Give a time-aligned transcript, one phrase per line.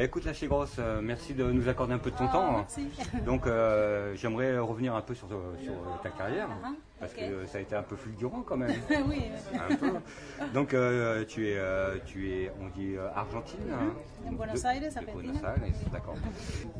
[0.00, 2.52] Bah, écoute, la Grosse, euh, merci de nous accorder un peu de ton Ah, temps.
[2.52, 2.88] merci.
[3.26, 5.28] Donc, euh, j'aimerais revenir un peu sur,
[5.62, 6.68] sur ta carrière, Ah,
[7.00, 8.70] parce que ça a été un peu fulgurant quand même.
[9.08, 9.22] oui.
[9.54, 9.92] un peu.
[10.54, 13.94] Donc, euh, tu, es, euh, tu es, on dit, euh, argentine hein
[14.30, 15.12] De Buenos Aires, de.
[15.12, 15.56] Buenos Aires,
[15.92, 16.14] d'accord.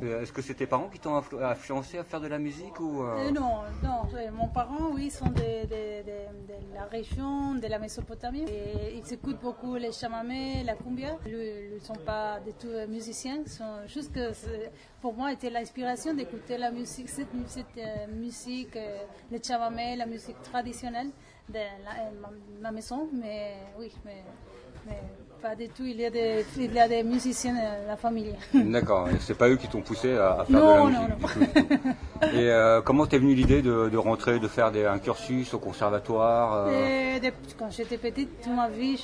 [0.03, 2.79] Euh, Est-ce que c'est tes parents qui t'ont influ- influencé à faire de la musique
[2.81, 5.33] ou euh, Euh, non, non, euh, mon parent, oui, sont de,
[5.67, 8.45] de- de- de la région de la Mésopotamie.
[8.49, 11.17] Et ils écoutent beaucoup les chamamés, la cumbia.
[11.27, 14.33] Ils ne sont pas du tout euh, musiciens, ils sont juste que
[15.01, 18.99] pour moi, c'était l'inspiration d'écouter la musique, cette, cette, euh, musique, euh,
[19.31, 21.09] le chamamé, la musique traditionnelle
[21.49, 21.61] de la-
[22.05, 22.29] euh, ma,
[22.61, 23.09] ma maison.
[23.13, 24.23] Mais oui, mais,
[24.87, 24.99] mais
[25.41, 25.85] pas du tout.
[25.85, 28.35] Il y a des, il y a des musiciens dans la famille.
[28.53, 31.39] D'accord, c'est pas eux qui t'ont poussé à, à faire Non, de la non, musique.
[31.39, 31.89] du tout.
[32.23, 37.17] Et euh, comment t'es venue l'idée de, rentrer, de faire un cursus au conservatoire euh,
[37.17, 38.97] Et quand j'étais petite, toute ma vie,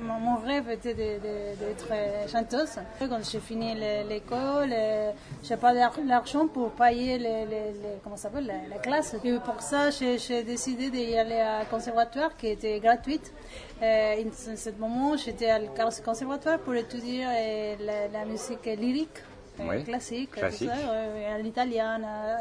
[0.00, 1.88] mon rêve était d'être
[2.30, 2.76] chanteuse.
[2.98, 5.10] Quand j'ai fini le- l'école, euh,
[5.42, 7.46] j'ai pas l'argent pour payer les,
[8.04, 9.16] comment ça la, la classe.
[9.24, 13.32] Et pour ça, j'ai décidé d'y aller à conservatoire qui était gratuite.
[13.82, 14.14] Euh,
[14.52, 15.60] en ce moment, j'étais à
[16.04, 17.74] conservatoire pour étudier euh,
[18.12, 19.18] la musique lyrique.
[19.60, 20.70] Euh, Oui, classique, tout classique.
[20.70, 22.36] euh, l'italien, euh,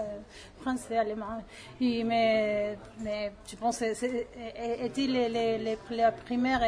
[0.62, 1.42] français, allemand.
[1.82, 4.28] Et, mais, mais je pense que c'est-
[4.84, 6.62] était les, les, les, la première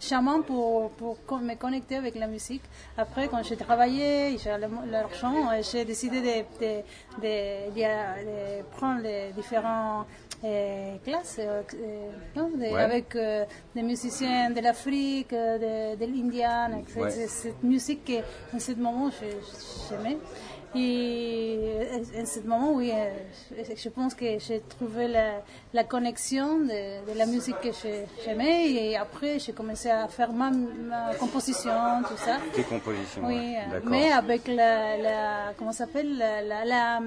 [0.00, 2.62] chaman pour, pour me connecter avec la musique.
[2.96, 4.50] Après, quand j'ai travaillé, j'ai
[4.90, 6.82] l'argent, euh, j'ai décidé de,
[7.22, 10.06] de, de, prendre les différentes
[10.44, 11.62] euh, classes euh,
[12.36, 12.74] Ouais.
[12.74, 17.00] avec euh, des musiciens de l'Afrique, de, l'Indienne, etc.
[17.00, 17.10] Ouais.
[17.10, 19.10] C'est cette musique que, en ce moment,
[19.88, 20.18] j'aimais.
[20.74, 21.58] Et
[22.20, 23.10] en ce moment, oui, euh,
[23.74, 25.42] je pense que j'ai trouvé la,
[25.72, 27.68] la connexion de, de la musique que
[28.24, 28.70] j'aimais.
[28.72, 31.72] Et après, j'ai commencé à faire ma, ma composition,
[32.08, 32.38] tout ça.
[32.52, 33.56] Tes compositions Oui, ouais.
[33.74, 37.00] euh, mais avec la, la comment s'appelle, la-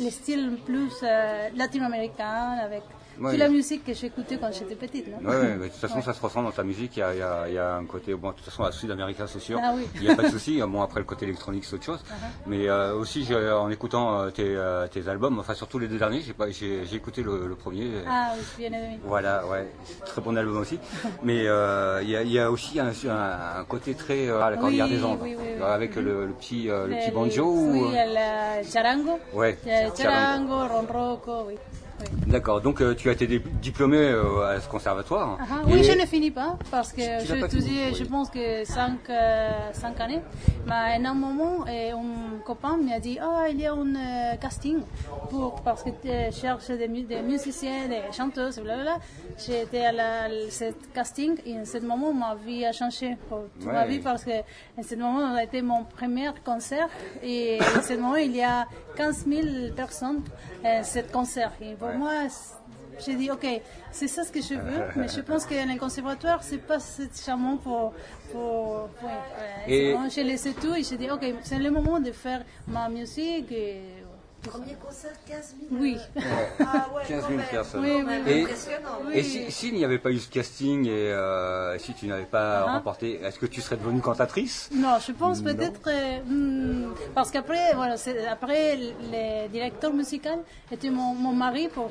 [0.00, 2.82] le style plus euh, latino-américain, avec
[3.20, 3.30] Ouais.
[3.30, 5.06] toute la musique que j'écoutais quand j'étais petite.
[5.08, 6.96] Non Ouais, ouais, mais de toute façon, ça se ressent dans ta musique.
[6.96, 8.64] Il y a, il y a- il y a un côté, bon, de toute façon,
[8.64, 9.60] à Sud-Américain, c'est sûr.
[9.62, 9.86] Ah oui.
[9.96, 10.60] Il n'y a pas de souci.
[10.66, 12.02] Bon, après, le côté électronique, c'est autre chose.
[12.46, 16.22] Mais euh, aussi, en écoutant euh, tes, euh, tes albums, enfin, surtout les deux derniers,
[16.50, 17.88] j'ai écouté le, le premier.
[18.08, 18.98] Ah oui, bien aimé.
[19.04, 19.68] Voilà, ouais,
[20.06, 20.78] très bon album aussi.
[21.22, 21.38] Mais
[22.02, 24.86] il y, a, il y a aussi un, un, un côté très à la Cordillère
[24.86, 25.62] Oui, des Andes, oui, oui, oui.
[25.62, 27.44] avec le, le petit, euh, le petit banjo.
[27.44, 29.18] ou, Oui, euh, el charango.
[29.32, 29.56] Ouais,
[29.96, 31.54] charango, ronroco, oui.
[32.00, 32.06] Oui.
[32.26, 33.26] D'accord, donc euh, tu as été
[33.62, 35.38] diplômé euh, à ce conservatoire.
[35.40, 37.94] Ah, Et- Oui, je ne finis pas parce que j'ai étudié, oui.
[37.98, 39.10] je pense que 5
[40.00, 40.20] années.
[40.66, 44.36] Mais à un moment, euh, un copain m'a dit Ah, il y a un euh,
[44.40, 44.78] casting
[45.30, 48.96] pour, parce que tu cherches des, des musiciens, des chanteuses, blablabla.
[49.38, 53.40] J'ai été à la, ce casting et en ce moment, ma vie a changé pour
[53.60, 53.88] toute ma Ouais.
[53.88, 54.30] vie parce que
[54.78, 56.88] en ce moment, ça a été mon premier concert
[57.22, 58.66] et en ce moment, il y a
[58.96, 59.42] 15 000
[59.76, 60.22] personnes
[60.64, 61.52] à ce concert.
[61.60, 61.93] Et pour Ouais.
[61.96, 62.12] Moi,
[63.04, 63.46] j'ai dit, ok,
[63.90, 66.78] c'est ça ce que je veux, mais je pense que le conservatoire, c'est pas
[67.24, 67.92] charmant pour.
[68.32, 72.00] pour, pour euh, Et- bon, j'ai laissé tout et j'ai dit, ok, c'est le moment
[72.00, 73.50] de faire ma musique.
[73.52, 73.82] Et,
[74.44, 75.96] Premier concert, 15 000 oui.
[76.16, 77.46] Ah ouais, 15 quand 000 même.
[77.50, 77.80] personnes.
[77.82, 78.32] Oui, oui, oui.
[78.32, 78.88] Et, Impressionnant.
[79.06, 79.12] Oui.
[79.14, 82.64] et si- s'il n'y avait pas eu ce casting et euh, si tu n'avais pas
[82.66, 82.72] Ah.
[82.74, 84.68] remporté, est-ce que tu serais devenue cantatrice?
[84.74, 90.38] Non, je pense peut-être euh, hmm, parce qu'après, voilà, c'est- après le directeur musical
[90.70, 91.90] était mon, mon mari pour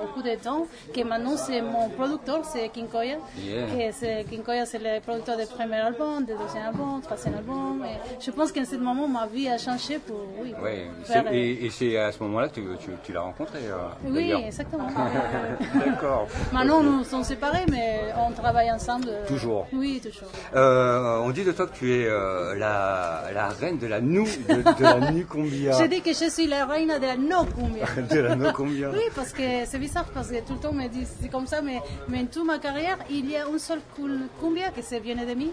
[0.00, 3.18] beaucoup de temps, que maintenant c'est mon producteur, c'est Kinkoya.
[3.38, 3.66] Yeah.
[3.66, 7.84] Que c'est Kinkoya, c'est le producteur du premier album, du deuxième album, troisième album.
[7.84, 10.52] Et je pense qu'en ce moment, ma vie a changé pour oui.
[10.62, 13.20] Ouais, faire, c'est- euh, et, et c'est à ce moment-là que tu, tu, tu l'as
[13.20, 14.86] rencontré euh, oui, exactement.
[15.84, 16.26] D'accord.
[16.52, 19.08] Maintenant, nous sommes séparés, mais on travaille ensemble.
[19.08, 19.66] euh, Toujours.
[19.72, 20.28] Oui, toujours.
[20.54, 24.24] Euh, on dit de toi que tu es euh, la, la reine de la nou,
[24.48, 25.72] de, de la nucumbia.
[25.72, 27.84] Je dis que je suis la reine de la no cumbia.
[28.14, 28.90] de la nucumbia.
[28.90, 31.60] Oui, parce que c'est bizarre, parce que tout le temps me dit c'est comme ça,
[31.62, 35.14] mais, mais toute ma carrière, il y a un seul cul- cumbia que c'est vient
[35.16, 35.48] de moi,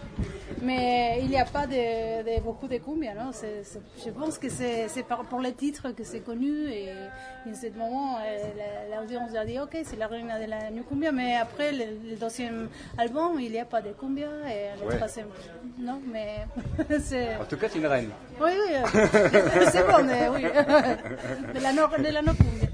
[0.61, 3.31] mais il n'y a pas de, de beaucoup de cumbia, non?
[4.05, 4.87] Je pense que c'est
[5.29, 6.89] pour les titres que c'est connu, et,
[7.49, 11.11] en ce moment, la- l'audience a dit ok, c'est la reine de la new cumbia,
[11.11, 14.97] mais après le, le deuxième album, il n'y a pas de cumbia, et le Ouais.
[14.97, 15.27] troisième,
[15.79, 16.45] non, mais
[16.99, 17.35] c'est.
[17.37, 18.09] En tout cas, es une reine.
[18.39, 18.85] Oui, oui, euh,
[19.71, 20.43] c'est bon, euh, oui.
[21.55, 22.67] De la no, de la no cumbia.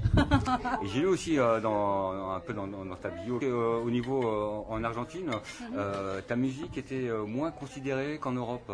[0.82, 2.66] Et j'ai lu aussi euh, dans, un peu dans,
[3.00, 5.30] ta bio, euh, au niveau euh, en Argentine,
[5.76, 8.70] euh, ta musique était moins considérée qu'en Europe.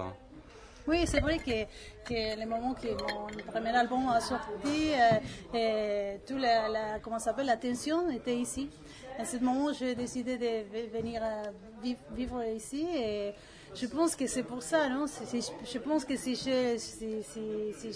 [0.86, 1.64] Oui, c'est vrai que,
[2.04, 5.18] que le moment que mon premier album a sorti, euh,
[5.54, 8.70] euh, tout la, la- comment s'appelle, l'attention était ici.
[9.18, 11.42] À ce moment, j'ai décidé de ve- venir euh,
[11.82, 13.32] vi- vivre ici et
[13.74, 15.06] je pense que c'est pour ça, non?
[15.06, 17.92] Je pense que si j'ai si, si- si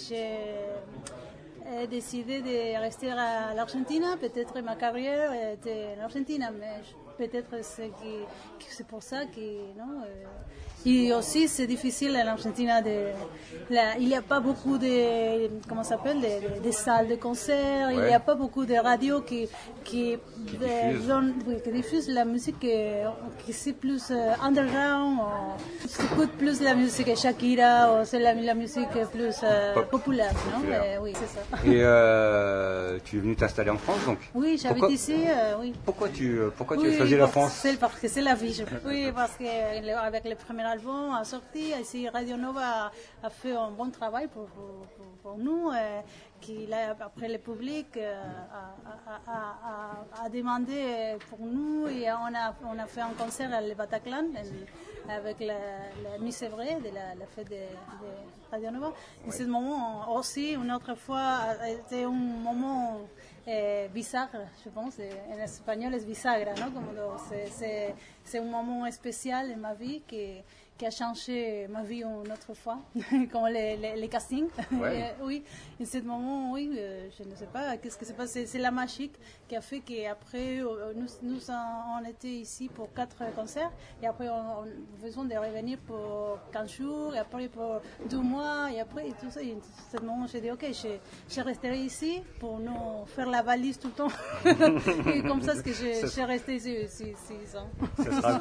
[1.89, 6.81] décidé de rester à l'Argentine, peut-être ma carrière était en Argentine, mais
[7.17, 9.39] peut-être c'est pour ça que
[9.77, 10.01] non.
[10.05, 10.25] euh,
[10.85, 12.71] et aussi, c'est difficile en Argentine.
[12.85, 13.11] De,
[13.99, 16.21] il n'y a pas beaucoup de, comment s'appelle,
[16.63, 17.91] de, salles de concert.
[17.91, 19.49] Il n'y a pas beaucoup de radios qui,
[19.83, 21.05] qui, diffusent.
[21.05, 23.09] donnent- oui, qui diffusent la musique euh,
[23.45, 25.19] qui c'est plus euh, underground.
[25.19, 29.89] Ou, s'écoute plus la musique Shakira ou c'est la, la musique plus euh, Pop.
[29.89, 30.61] populaire, non?
[30.65, 31.41] Mais oui, c'est ça.
[31.65, 35.73] Et euh, tu es venu t'installer en France, donc Oui, j'habite ici, euh, oui.
[35.85, 38.53] Pourquoi tu, euh, pourquoi tu as choisi la France c'est Parce que c'est la vie.
[38.53, 42.91] je- Oui, parce que le- avec le premier album a sorti, ici Radio Nova a,
[43.23, 45.69] a fait un bon travail pour, pour- nous.
[46.41, 48.13] qu'il a, après le public euh,
[48.59, 49.57] a, a- a-
[50.21, 53.75] a- a demandé pour nous et on a, on a fait un concert à le
[53.75, 54.25] Bataclan
[55.09, 55.53] avec la,
[56.03, 58.09] la Nuit c'est vrai de la, la fête de, de
[58.51, 58.93] Radio Nova.
[59.27, 61.39] Et ce moment aussi, une autre fois,
[61.69, 62.97] été un moment
[63.47, 64.99] eh, bisagra, je pense.
[64.99, 67.17] eh, En espagnol es bisagra, ¿no?
[67.29, 70.41] C'est- c'est c'est un moment spécial en ma vie qui,
[70.79, 72.79] qui a changé ma vie une autre fois,
[73.31, 74.47] comme les, les, les castings.
[74.71, 74.97] Ouais.
[75.19, 75.43] Eh, oui,
[75.79, 78.45] et ce moment, oui, euh, je ne sais pas, qu'est-ce que c'est passé?
[78.45, 79.13] C'est la magique
[79.47, 83.71] qui a fait qu'après, euh, nous, nous on était ici pour quatre concerts,
[84.01, 88.71] et après, on, on besoin de revenir pour 15 jours, et après pour deux mois,
[88.71, 89.41] et après, et tout ça.
[89.41, 90.89] Et à ce moment, j'ai dit, ok, je,
[91.33, 94.11] je resterai ici pour nous faire la valise tout le temps.
[95.13, 97.69] et comme ça, c'est que je, je suis restée ici, ici, six ans.
[97.97, 98.39] Ça sera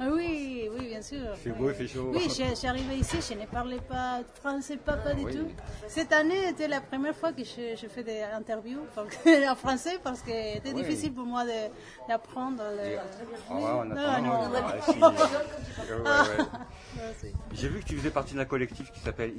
[0.00, 1.18] Ah Oui, oui, bien sûr.
[1.46, 1.52] Oui.
[1.52, 2.10] beau, il fait chaud.
[2.12, 5.36] Oui, je, suis arrivée ici, je ne parlais pas français, pas, pas du Oui.
[5.36, 5.46] tout.
[5.86, 8.80] Cette année était la première fois que je, je fais des interviews
[9.50, 10.82] en français parce que c'était Oui.
[10.82, 11.44] difficile pour moi
[12.08, 12.62] d'apprendre.
[12.76, 12.98] le-
[13.48, 14.50] Ah ouais, on Non, non.
[14.50, 14.98] Ouais, si.
[15.84, 16.38] Ouais, ouais.
[16.38, 19.32] Ouais, c'est- J'ai vu que tu faisais partie d'un collectif qui s'appelle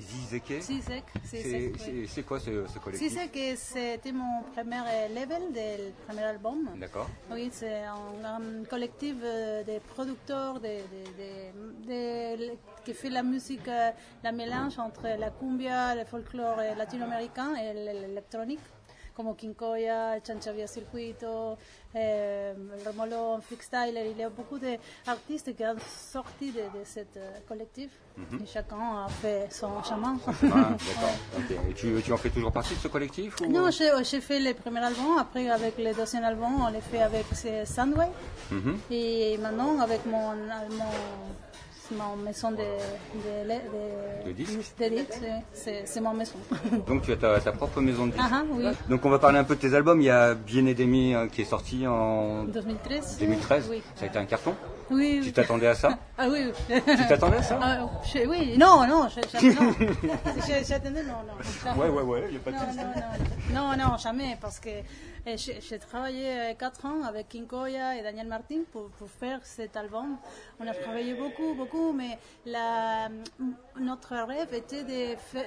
[0.81, 2.49] sec, si C'est c'est- c'est quoi ce,
[2.79, 3.13] collectif?
[3.31, 4.77] Que c'était mon premier
[5.13, 6.69] level du premier album.
[6.79, 7.09] D'accord.
[7.31, 13.91] Oui, c'est un, un collectif euh, de producteurs de, qui fait la musique, euh,
[14.23, 18.59] la mélange entre la cumbia, le folklore latino-américain et l'électronique,
[19.15, 21.57] comme Quincoya, Chanchavia Circuito,
[21.95, 22.53] euh,
[23.41, 24.11] Freakstyler.
[24.11, 26.99] Il y a beaucoup d'artistes qui ont sorti de, de ce
[27.47, 27.91] collectif.
[28.41, 30.17] Et chacun a fait son chemin.
[30.27, 31.15] Ah, d'accord.
[31.37, 31.57] Ok.
[31.69, 33.45] Et tu, tu en fais toujours partie de ce collectif ou...
[33.47, 37.25] Non, j'ai fait le premier album, après avec le deuxième album, on l'a fait avec.
[38.51, 38.77] Mhm.
[38.91, 40.91] Et maintenant, avec mon, mon,
[41.91, 45.19] mon maison de, de, de, De disques disques,
[45.53, 46.35] c'est mon maison.
[46.87, 48.25] Donc tu as ta, ta propre maison de disques.
[48.31, 48.65] Ah, ah, oui.
[48.89, 50.01] Donc on va parler un peu de tes albums.
[50.01, 53.67] Il y a Bien et Demi euh, qui est sorti en 2013 2013.
[53.69, 53.81] Oui.
[53.95, 54.55] Ça a été un carton.
[54.91, 56.81] Oui, Tu t'attendais à ça Ah oui, oui.
[56.85, 59.07] Tu t'attendais à ça Ah, je- Oui, non, non, non.
[60.67, 61.33] J'attendais, non, non.
[61.63, 61.79] jamais.
[61.81, 62.83] Ouais, ouais, ouais, il a pas de Non, non,
[63.53, 68.27] non, non, non, jamais, parce que euh, j'ai travaillé 4 ans avec Kinkoya et Daniel
[68.27, 70.17] Martin pour, pour faire cet album.
[70.59, 73.09] On a travaillé beaucoup, beaucoup, mais la,
[73.79, 74.83] notre rêve était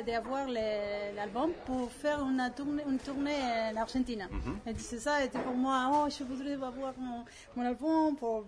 [0.07, 3.39] d'avoir l'album pour faire une tournée, une tournée
[3.73, 4.27] en Argentine.
[4.67, 7.25] Et c'est ça, était pour moi, oh, je voudrais avoir mon,
[7.57, 8.45] mon album pour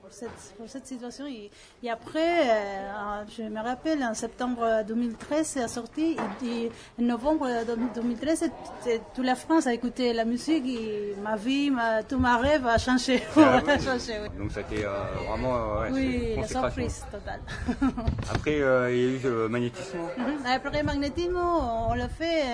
[0.00, 1.26] pour, cette, pour cette situation.
[1.26, 1.50] Et,
[1.82, 6.16] et après, euh, je me rappelle, en septembre 2013, c'est sorti.
[6.44, 6.70] Et,
[7.00, 7.46] en novembre
[7.94, 12.36] 2013, c'est- toute la France a écouté la musique et ma vie, ma, tout ma
[12.38, 13.22] rêve a changé.
[13.36, 13.84] Ah a oui.
[13.84, 14.28] changé, oui.
[14.38, 14.90] Donc ça a été euh,
[15.28, 17.40] vraiment euh, ouais, Oui, la surprise totale.
[18.34, 20.02] Après, euh, il y a eu euh, Magnétismo.
[20.16, 20.46] Mhm.
[20.46, 21.40] Après Magnetismo,
[21.88, 22.44] on l'a fait.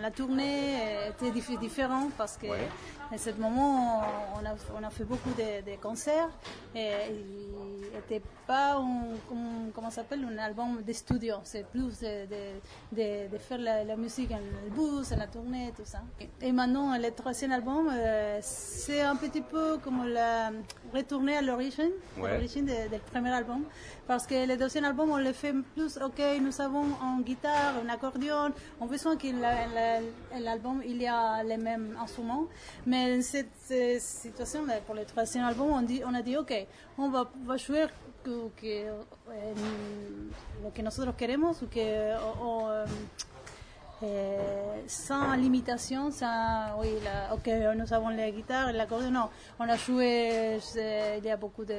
[0.00, 0.76] la tournée
[1.10, 2.68] était dif- différente parce que Ouais.
[3.14, 4.02] à ce moment,
[4.34, 6.28] on a, on a fait beaucoup de, de concerts
[6.74, 11.36] n'était pas un, un- comment s'appelle, un album de studio.
[11.44, 15.26] C'est plus de, de- de- de faire la, la musique en le bus, en la
[15.26, 16.00] tournée, tout ça.
[16.40, 20.50] Et maintenant, le troisième album, euh, c'est un petit peu comme la,
[20.94, 22.32] retourner à l'origine, Ouais.
[22.34, 23.64] l'origine del premier album.
[24.06, 26.84] Parce que le deuxième album, on le fait plus, ok, nous avons
[27.16, 31.96] une guitare, un accordéon, on veut que la- la- l'album, il y a les mêmes
[32.02, 32.46] instruments.
[32.86, 36.36] Mais dans cette euh, situation, là, pour le troisième album, on, dit, on a dit,
[36.36, 36.52] ok,
[36.98, 37.86] on va, va jouer
[38.24, 38.86] que,
[40.62, 42.86] lo que nosotros queremos, que, o- o, euh,
[44.04, 49.28] eh, sans limitation, sans, oui, la, ok, nous avons la guitare l'accordéon, non,
[49.60, 51.74] on a joué, c'est- il y a beaucoup de,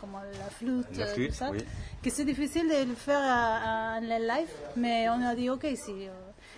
[0.00, 1.64] comme la flûte, La flûte, tout ça, oui.
[2.02, 6.08] que c'est difficile de le faire en live, mais on a dit, ok, si,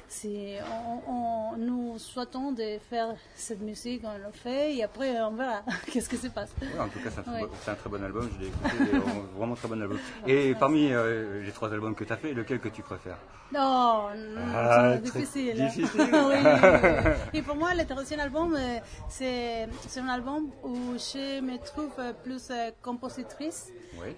[0.09, 0.55] si
[1.07, 5.63] on, on- nous souhaitons de faire cette musique, on le fait et après on verra
[5.93, 6.51] qu'est-ce qui se passe?
[6.63, 7.41] Ouais, en tout cas, c'est un, très Ouais.
[7.43, 8.29] bon- c'est un très bon album.
[8.35, 8.99] Je l'ai écouté,
[9.37, 9.99] vraiment- très bon album.
[10.27, 13.19] Et parmi euh, les trois albums que tu as fait, lequel que tu préfères?
[13.53, 15.55] Non, non, Ah, c'est difficile.
[15.55, 16.01] difficile.
[16.03, 17.11] oui, oui, oui.
[17.39, 19.67] Et pour moi, le troisième album, euh, c'est
[20.01, 22.51] un album où je me trouve euh, plus
[22.83, 23.73] compositrice.
[24.01, 24.15] Oui.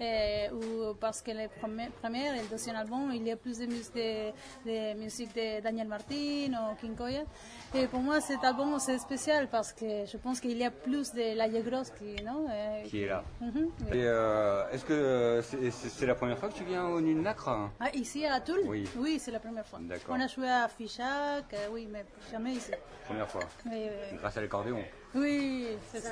[0.53, 3.65] ou parce que le premier, premier et le deuxième album, il y a plus de
[3.65, 4.29] musique de,
[4.63, 7.21] de, musique de Daniel Martin ou King Koya.
[7.73, 11.13] Et pour moi, cet album, c'est spécial parce que je pense qu'il y a plus
[11.13, 13.23] de la Grosse qui, non, euh, Qui est là.
[13.41, 13.69] Oui.
[13.91, 17.69] Et euh, est-ce que euh, c'est la première fois que tu viens au Nul Nacre
[17.79, 18.59] Ah, ici à Toul?
[18.65, 19.19] Oui.
[19.19, 19.79] c'est la première fois.
[20.09, 22.71] On a joué à Fichac, euh, oui, mais jamais ici.
[23.05, 23.41] Première fois.
[23.65, 23.87] Oui,
[24.19, 24.79] Grâce à l'accordéon.
[25.15, 25.67] Oui.
[25.91, 26.09] c'est ça.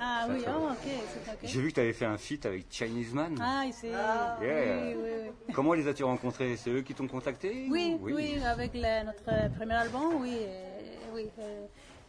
[0.00, 1.38] Ah oui, oh, ok, c'est ok.
[1.44, 3.36] J'ai vu que tu avais fait un feat avec Chinese Man.
[3.40, 3.86] Ah, ici.
[3.86, 4.38] Yeah.
[4.40, 5.10] Oui, oui,
[5.48, 5.54] oui.
[5.54, 6.56] Comment les as-tu rencontrés?
[6.56, 7.68] C'est eux qui t'ont contacté?
[7.70, 11.28] Oui, ou- oui, avec le- notre premier album, oui, euh, oui.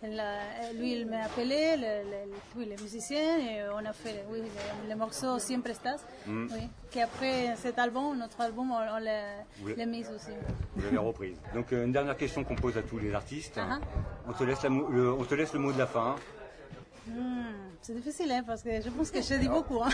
[0.07, 4.89] Lui, il m'a appelé, le, le, oui, le musicien, et on a fait oui, le,
[4.89, 6.48] le morceau Siempre Estás, Mm.
[6.53, 10.31] oui, qui après cet album, notre album, on, on l'a mis aussi.
[10.75, 11.38] Vous l'avez reprise.
[11.53, 13.57] Donc euh, une dernière question qu'on pose à tous les artistes.
[13.57, 13.79] Ah,
[14.27, 16.15] on, te laisse la mo- le, on te laisse le mot de la fin.
[17.07, 17.43] Hmm,
[17.81, 19.81] c'est difficile, hein, parce que je pense que j'ai dit beaucoup.
[19.83, 19.89] Hein.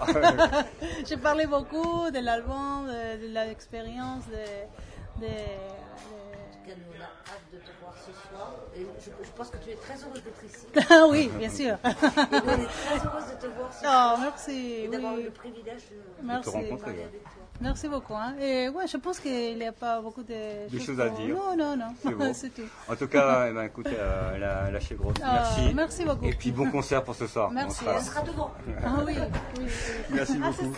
[0.00, 0.64] Ah,
[1.08, 6.27] J'ai parlé beaucoup de l'album, de, de l'expérience, de, de- de-
[6.68, 8.52] Qu'elle nous a hâte de te voir ce soir.
[8.76, 10.66] Et je, je pense que tu es très heureuse d'être ici.
[10.90, 11.74] Ah oui, bien sûr.
[11.74, 14.18] Et on est très heureuse de te voir ce Oh, soir.
[14.20, 14.72] merci.
[14.84, 15.22] Et d'avoir eu Oui.
[15.24, 16.50] le privilège de Merci.
[16.50, 16.76] rencontrer.
[16.76, 17.04] parler ouais.
[17.04, 17.32] avec toi.
[17.60, 18.14] Merci beaucoup.
[18.14, 18.34] Hein.
[18.38, 21.34] Et ouais, je pense qu'il n'y a pas beaucoup de, choses à dire.
[21.34, 21.94] Non, non, non.
[22.02, 22.30] C'est bon.
[22.34, 22.68] C'est tout.
[22.88, 25.14] En tout cas, eh ben, écoute, euh, la, la grosse.
[25.24, 25.74] Ah, Merci.
[25.74, 26.24] merci beaucoup.
[26.26, 27.50] Et puis bon concert pour ce soir.
[27.50, 27.80] Merci.
[27.82, 27.96] On sera.
[27.98, 28.50] On sera devant.
[28.84, 29.64] Ah oui, oui.
[29.64, 29.66] oui.
[30.10, 30.72] Merci beaucoup.